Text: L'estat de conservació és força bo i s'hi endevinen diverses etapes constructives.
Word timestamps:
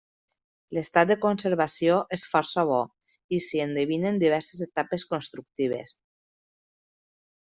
L'estat 0.75 1.09
de 1.11 1.17
conservació 1.25 1.97
és 2.17 2.23
força 2.31 2.63
bo 2.69 2.79
i 3.37 3.41
s'hi 3.47 3.61
endevinen 3.69 4.17
diverses 4.23 4.65
etapes 4.71 5.05
constructives. 5.13 5.93